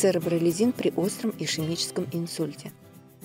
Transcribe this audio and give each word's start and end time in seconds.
Церебролизин 0.00 0.72
при 0.72 0.94
остром 0.96 1.34
ишемическом 1.38 2.06
инсульте. 2.14 2.72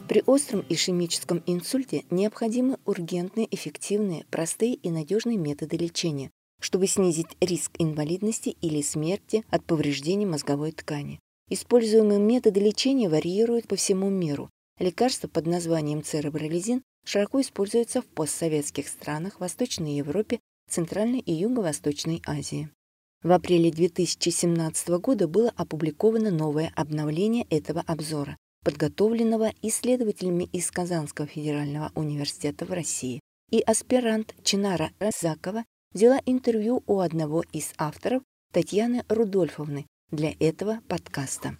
При 0.09 0.21
остром 0.25 0.65
ишемическом 0.67 1.41
инсульте 1.45 2.03
необходимы 2.09 2.79
ургентные, 2.85 3.47
эффективные, 3.49 4.25
простые 4.29 4.73
и 4.73 4.89
надежные 4.89 5.37
методы 5.37 5.77
лечения, 5.77 6.31
чтобы 6.59 6.87
снизить 6.87 7.37
риск 7.39 7.71
инвалидности 7.77 8.57
или 8.59 8.81
смерти 8.81 9.45
от 9.49 9.63
повреждений 9.63 10.25
мозговой 10.25 10.73
ткани. 10.73 11.21
Используемые 11.49 12.19
методы 12.19 12.59
лечения 12.59 13.07
варьируют 13.07 13.69
по 13.69 13.77
всему 13.77 14.09
миру. 14.09 14.49
Лекарство 14.77 15.29
под 15.29 15.45
названием 15.45 16.03
церебролизин 16.03 16.83
широко 17.05 17.39
используется 17.39 18.01
в 18.01 18.05
постсоветских 18.05 18.89
странах, 18.89 19.39
Восточной 19.39 19.95
Европе, 19.95 20.41
Центральной 20.69 21.19
и 21.19 21.31
Юго-Восточной 21.31 22.21
Азии. 22.25 22.69
В 23.25 23.31
апреле 23.31 23.71
2017 23.71 24.87
года 24.99 25.27
было 25.27 25.51
опубликовано 25.55 26.29
новое 26.29 26.71
обновление 26.75 27.47
этого 27.49 27.83
обзора, 27.87 28.37
подготовленного 28.63 29.51
исследователями 29.63 30.47
из 30.53 30.69
Казанского 30.69 31.25
федерального 31.25 31.91
университета 31.95 32.65
в 32.65 32.71
России. 32.71 33.19
И 33.49 33.61
аспирант 33.61 34.35
Чинара 34.43 34.91
Разакова 34.99 35.65
взяла 35.91 36.21
интервью 36.27 36.83
у 36.85 36.99
одного 36.99 37.43
из 37.51 37.73
авторов 37.79 38.21
Татьяны 38.53 39.03
Рудольфовны 39.09 39.87
для 40.11 40.31
этого 40.39 40.81
подкаста. 40.87 41.57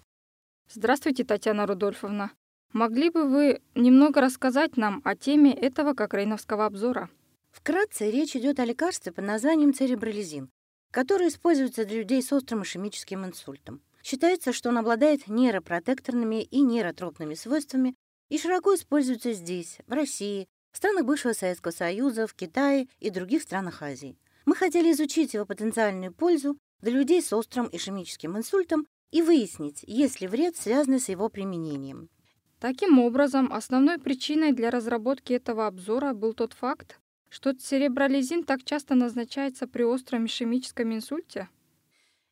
Здравствуйте, 0.72 1.24
Татьяна 1.24 1.66
Рудольфовна. 1.66 2.30
Могли 2.74 3.10
бы 3.10 3.28
вы 3.28 3.60
немного 3.74 4.20
рассказать 4.20 4.76
нам 4.76 5.02
о 5.02 5.16
теме 5.16 5.52
этого 5.52 5.94
кокрейновского 5.94 6.66
обзора? 6.66 7.10
Вкратце 7.50 8.08
речь 8.08 8.36
идет 8.36 8.60
о 8.60 8.64
лекарстве 8.64 9.10
под 9.10 9.24
названием 9.24 9.74
церебролизин, 9.74 10.48
которое 10.90 11.28
используется 11.28 11.84
для 11.84 11.98
людей 11.98 12.22
с 12.22 12.32
острым 12.32 12.62
ишемическим 12.62 13.24
инсультом. 13.24 13.82
Считается, 14.02 14.52
что 14.52 14.68
он 14.68 14.78
обладает 14.78 15.26
нейропротекторными 15.28 16.42
и 16.42 16.60
нейротропными 16.60 17.34
свойствами 17.34 17.94
и 18.28 18.38
широко 18.38 18.74
используется 18.74 19.32
здесь, 19.32 19.78
в 19.86 19.92
России, 19.92 20.48
в 20.72 20.76
странах 20.76 21.04
бывшего 21.06 21.32
Советского 21.32 21.72
Союза, 21.72 22.26
в 22.26 22.34
Китае 22.34 22.88
и 22.98 23.10
других 23.10 23.42
странах 23.42 23.82
Азии. 23.82 24.18
Мы 24.44 24.54
хотели 24.54 24.92
изучить 24.92 25.34
его 25.34 25.44
потенциальную 25.44 26.12
пользу 26.12 26.56
для 26.80 26.92
людей 26.92 27.22
с 27.22 27.32
острым 27.32 27.68
ишемическим 27.70 28.36
инсультом 28.36 28.86
и 29.10 29.22
выяснить, 29.22 29.82
есть 29.86 30.20
ли 30.20 30.28
вред, 30.28 30.56
связанный 30.56 31.00
с 31.00 31.08
его 31.08 31.28
применением. 31.28 32.08
Таким 32.60 32.98
образом, 32.98 33.52
основной 33.52 33.98
причиной 33.98 34.52
для 34.52 34.70
разработки 34.70 35.32
этого 35.32 35.66
обзора 35.66 36.14
был 36.14 36.32
тот 36.32 36.52
факт, 36.52 37.00
что 37.28 37.54
церебролизин 37.54 38.44
так 38.44 38.64
часто 38.64 38.94
назначается 38.94 39.66
при 39.66 39.82
остром 39.82 40.26
ишемическом 40.26 40.94
инсульте? 40.94 41.48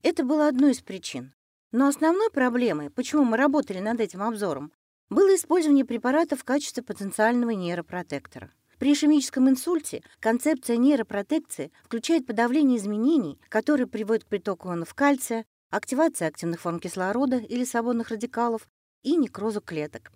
Это 0.03 0.25
было 0.25 0.49
одной 0.49 0.73
из 0.73 0.81
причин. 0.81 1.35
Но 1.73 1.89
основной 1.89 2.31
проблемой, 2.31 2.91
почему 2.91 3.25
мы 3.25 3.37
работали 3.37 3.81
над 3.81 4.01
этим 4.01 4.23
обзором, 4.23 4.73
было 5.11 5.35
использование 5.35 5.85
препарата 5.85 6.37
в 6.37 6.45
качестве 6.45 6.83
потенциального 6.83 7.51
нейропротектора. 7.51 8.53
При 8.79 8.93
ишемическом 8.93 9.49
инсульте 9.49 10.03
концепция 10.21 10.77
нейропротекции 10.77 11.73
включает 11.85 12.27
подавление 12.27 12.79
изменений, 12.79 13.39
которые 13.49 13.87
приводят 13.87 14.25
к 14.25 14.29
притоку 14.29 14.69
ионов 14.69 14.95
кальция, 14.95 15.45
активации 15.71 16.27
активных 16.27 16.61
форм 16.61 16.81
кислорода 16.81 17.39
или 17.39 17.65
свободных 17.65 18.11
радикалов 18.11 18.69
и 19.03 19.17
некрозу 19.17 19.61
клеток. 19.61 20.13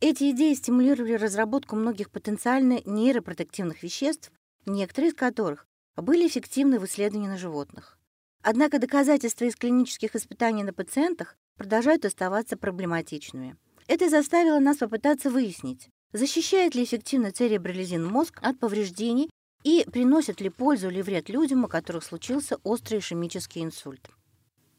Эти 0.00 0.30
идеи 0.32 0.52
стимулировали 0.52 1.14
разработку 1.14 1.74
многих 1.74 2.10
потенциально 2.10 2.80
нейропротективных 2.84 3.82
веществ, 3.82 4.30
некоторые 4.66 5.10
из 5.10 5.14
которых 5.14 5.66
были 5.96 6.26
эффективны 6.26 6.78
в 6.78 6.84
исследовании 6.84 7.28
на 7.28 7.38
животных. 7.38 7.98
Однако 8.42 8.78
доказательства 8.78 9.46
из 9.46 9.56
клинических 9.56 10.14
испытаний 10.14 10.64
на 10.64 10.74
пациентах 10.74 11.36
продолжают 11.56 12.04
оставаться 12.04 12.58
проблематичными. 12.58 13.56
Это 13.88 14.10
заставило 14.10 14.58
нас 14.58 14.76
попытаться 14.76 15.30
выяснить, 15.30 15.88
защищает 16.12 16.74
ли 16.74 16.84
эффективно 16.84 17.32
церебролизин 17.32 18.04
мозг 18.04 18.38
от 18.42 18.58
повреждений 18.58 19.30
и 19.64 19.86
приносит 19.90 20.40
ли 20.42 20.50
пользу 20.50 20.90
или 20.90 21.00
вред 21.00 21.30
людям, 21.30 21.64
у 21.64 21.68
которых 21.68 22.04
случился 22.04 22.58
острый 22.62 22.98
ишемический 22.98 23.64
инсульт. 23.64 24.10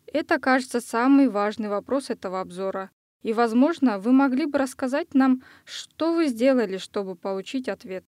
Это, 0.06 0.40
кажется, 0.40 0.80
самый 0.80 1.28
важный 1.28 1.70
вопрос 1.70 2.10
этого 2.10 2.40
обзора. 2.40 2.92
И, 3.24 3.34
возможно, 3.34 4.00
вы 4.00 4.12
могли 4.12 4.46
бы 4.46 4.58
рассказать 4.58 5.14
нам, 5.14 5.44
что 5.66 6.14
вы 6.14 6.28
сделали, 6.28 6.78
чтобы 6.78 7.16
получить 7.16 7.68
ответ. 7.68 8.06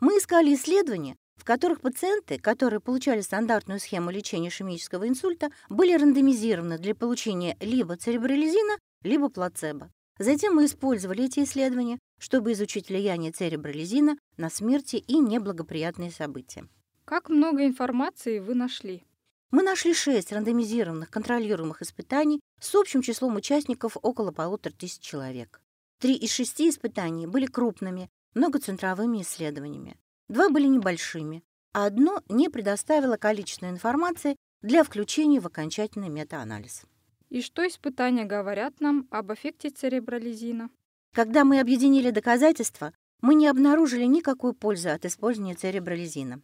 Мы 0.00 0.18
искали 0.18 0.54
исследования, 0.54 1.16
в 1.36 1.44
которых 1.44 1.80
пациенты, 1.80 2.38
которые 2.38 2.80
получали 2.80 3.20
стандартную 3.20 3.80
схему 3.80 4.10
лечения 4.10 4.48
ишемического 4.48 5.08
инсульта, 5.08 5.50
были 5.68 5.94
рандомизированы 5.94 6.78
для 6.78 6.94
получения 6.94 7.56
либо 7.60 7.96
церебролизина, 7.96 8.78
либо 9.02 9.28
плацебо. 9.28 9.90
Затем 10.18 10.54
мы 10.54 10.66
использовали 10.66 11.24
эти 11.24 11.40
исследования, 11.40 11.98
чтобы 12.20 12.52
изучить 12.52 12.88
влияние 12.88 13.32
церебролизина 13.32 14.16
на 14.36 14.48
смерти 14.48 14.96
и 14.96 15.18
неблагоприятные 15.18 16.10
события. 16.10 16.68
Как 17.04 17.28
много 17.28 17.66
информации 17.66 18.38
вы 18.38 18.54
нашли? 18.54 19.04
Мы 19.54 19.62
нашли 19.62 19.94
шесть 19.94 20.32
рандомизированных 20.32 21.10
контролируемых 21.10 21.80
испытаний 21.80 22.40
с 22.58 22.74
общим 22.74 23.02
числом 23.02 23.36
участников 23.36 23.96
около 24.02 24.32
полутора 24.32 24.72
тысяч 24.72 24.98
человек. 24.98 25.60
Три 26.00 26.16
из 26.16 26.32
шести 26.32 26.68
испытаний 26.68 27.28
были 27.28 27.46
крупными, 27.46 28.10
многоцентровыми 28.34 29.22
исследованиями. 29.22 29.96
Два 30.26 30.48
были 30.48 30.66
небольшими, 30.66 31.44
а 31.72 31.86
одно 31.86 32.20
не 32.28 32.48
предоставило 32.48 33.16
количественной 33.16 33.70
информации 33.70 34.34
для 34.60 34.82
включения 34.82 35.38
в 35.38 35.46
окончательный 35.46 36.08
метаанализ. 36.08 36.82
И 37.28 37.40
что 37.40 37.64
испытания 37.64 38.24
говорят 38.24 38.80
нам 38.80 39.06
об 39.12 39.32
эффекте 39.32 39.70
церебролизина? 39.70 40.68
Когда 41.14 41.44
мы 41.44 41.60
объединили 41.60 42.10
доказательства, 42.10 42.92
мы 43.22 43.36
не 43.36 43.46
обнаружили 43.46 44.02
никакой 44.02 44.52
пользы 44.52 44.88
от 44.88 45.04
использования 45.04 45.54
церебролизина. 45.54 46.42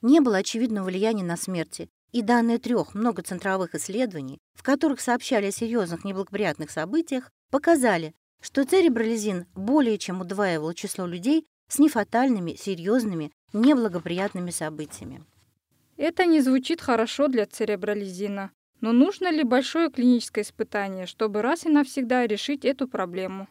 Не 0.00 0.20
было 0.20 0.38
очевидного 0.38 0.86
влияния 0.86 1.24
на 1.24 1.36
смерти, 1.36 1.90
и 2.12 2.22
данные 2.22 2.58
трех 2.58 2.94
многоцентровых 2.94 3.74
исследований, 3.74 4.38
в 4.54 4.62
которых 4.62 5.00
сообщали 5.00 5.46
о 5.46 5.52
серьезных 5.52 6.04
неблагоприятных 6.04 6.70
событиях, 6.70 7.30
показали, 7.50 8.14
что 8.40 8.64
церебролизин 8.64 9.46
более 9.54 9.98
чем 9.98 10.20
удваивал 10.20 10.72
число 10.72 11.06
людей 11.06 11.46
с 11.68 11.78
нефатальными, 11.78 12.54
серьезными, 12.54 13.32
неблагоприятными 13.52 14.50
событиями. 14.50 15.24
Это 15.96 16.26
не 16.26 16.40
звучит 16.40 16.80
хорошо 16.80 17.28
для 17.28 17.46
церебролизина. 17.46 18.52
Но 18.80 18.92
нужно 18.92 19.30
ли 19.32 19.42
большое 19.42 19.90
клиническое 19.90 20.44
испытание, 20.44 21.06
чтобы 21.06 21.42
раз 21.42 21.66
и 21.66 21.68
навсегда 21.68 22.26
решить 22.26 22.64
эту 22.64 22.86
проблему? 22.86 23.48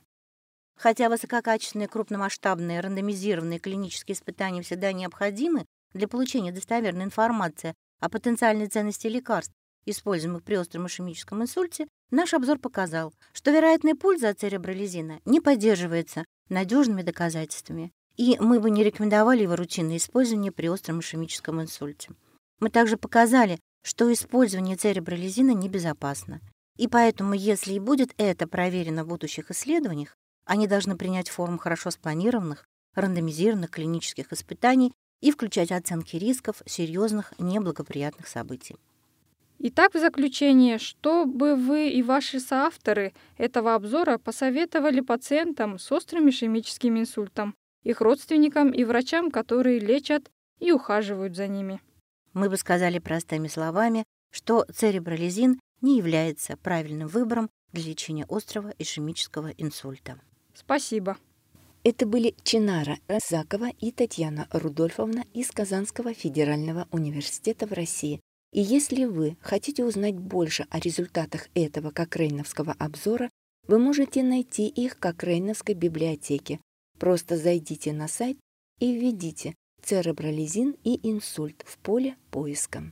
Хотя 0.77 1.09
высококачественные 1.09 1.89
крупномасштабные 1.89 2.79
рандомизированные 2.79 3.59
клинические 3.59 4.15
испытания 4.15 4.61
всегда 4.61 4.93
необходимы 4.93 5.65
для 5.93 6.07
получения 6.07 6.53
достоверной 6.53 7.03
информации 7.03 7.73
о 7.99 8.09
потенциальной 8.09 8.67
ценности 8.67 9.07
лекарств, 9.07 9.53
используемых 9.85 10.43
при 10.43 10.55
остром 10.55 10.87
ишемическом 10.87 11.41
инсульте, 11.41 11.87
наш 12.11 12.33
обзор 12.33 12.59
показал, 12.59 13.13
что 13.33 13.51
вероятная 13.51 13.95
польза 13.95 14.29
от 14.29 14.39
церебролизина 14.39 15.19
не 15.25 15.39
поддерживается 15.39 16.25
надежными 16.49 17.01
доказательствами, 17.01 17.91
и 18.15 18.37
мы 18.39 18.59
бы 18.59 18.69
не 18.69 18.83
рекомендовали 18.83 19.43
его 19.43 19.55
рутинное 19.55 19.97
использование 19.97 20.51
при 20.51 20.67
остром 20.67 20.99
ишемическом 20.99 21.61
инсульте. 21.61 22.11
Мы 22.59 22.69
также 22.69 22.97
показали, 22.97 23.59
что 23.83 24.11
использование 24.11 24.75
церебролизина 24.75 25.51
небезопасно, 25.51 26.41
и 26.77 26.87
поэтому, 26.87 27.33
если 27.33 27.73
и 27.73 27.79
будет 27.79 28.13
это 28.17 28.47
проверено 28.47 29.03
в 29.03 29.07
будущих 29.07 29.51
исследованиях, 29.51 30.15
они 30.45 30.67
должны 30.67 30.95
принять 30.95 31.29
форму 31.29 31.57
хорошо 31.57 31.91
спланированных, 31.91 32.65
рандомизированных 32.95 33.69
клинических 33.69 34.31
испытаний 34.33 34.93
и 35.21 35.31
включать 35.31 35.71
оценки 35.71 36.15
рисков 36.15 36.61
серьезных 36.65 37.33
неблагоприятных 37.39 38.27
событий. 38.27 38.75
Итак, 39.59 39.95
в 39.95 39.99
заключение, 39.99 40.77
что 40.77 41.25
бы 41.25 41.55
вы 41.55 41.89
и 41.89 42.03
ваши 42.03 42.39
соавторы 42.39 43.13
этого 43.37 43.73
обзора 43.73 44.19
посоветовали 44.19 45.01
пациентам 45.01 45.79
с 45.79 45.91
острым 45.91 46.29
ишемическим 46.29 46.99
инсультом, 46.99 47.55
их 47.83 48.01
родственникам 48.01 48.71
и 48.71 48.83
врачам, 48.83 49.31
которые 49.31 49.79
лечат 49.79 50.29
и 50.59 50.71
ухаживают 50.71 51.35
за 51.35 51.47
ними? 51.47 51.81
Мы 52.33 52.49
бы 52.49 52.57
сказали 52.57 52.99
простыми 52.99 53.47
словами, 53.47 54.03
что 54.31 54.65
церебролизин 54.71 55.59
не 55.81 55.97
является 55.97 56.55
правильным 56.57 57.07
выбором 57.07 57.49
для 57.71 57.83
лечения 57.83 58.25
острого 58.29 58.73
ишемического 58.77 59.47
инсульта. 59.57 60.19
Спасибо. 60.53 61.17
Это 61.89 62.05
были 62.05 62.35
Чинара 62.43 62.99
Разакова 63.07 63.69
и 63.79 63.91
Татьяна 63.91 64.49
Рудольфовна 64.51 65.23
из 65.33 65.51
Казанского 65.51 66.13
федерального 66.13 66.85
университета 66.91 67.65
в 67.65 67.71
России. 67.71 68.19
И 68.51 68.59
если 68.59 69.05
вы 69.05 69.37
хотите 69.39 69.85
узнать 69.85 70.15
больше 70.15 70.67
о 70.69 70.79
результатах 70.79 71.47
этого 71.53 71.91
Кокрейновского 71.91 72.75
обзора, 72.77 73.29
вы 73.69 73.79
можете 73.79 74.21
найти 74.21 74.67
их 74.67 74.95
в 74.95 74.99
Кокрейновской 74.99 75.75
библиотеке. 75.75 76.59
Просто 76.99 77.37
зайдите 77.37 77.93
на 77.93 78.09
сайт 78.09 78.37
и 78.81 78.91
введите 78.93 79.55
церебролизин 79.81 80.75
и 80.83 80.99
инсульт 81.09 81.63
в 81.65 81.77
поле 81.77 82.17
поиска. 82.31 82.91